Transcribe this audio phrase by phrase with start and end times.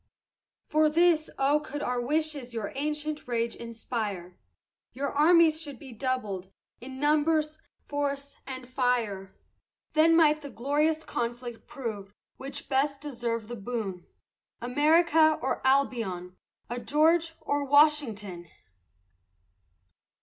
[0.67, 4.35] For this, oh could our wishes your ancient rage inspire,
[4.93, 9.35] Your armies should be doubled, in numbers, force, and fire.
[9.93, 14.07] Then might the glorious conflict prove which best deserved the boon,
[14.59, 16.35] America or Albion,
[16.67, 18.47] a George or Washington!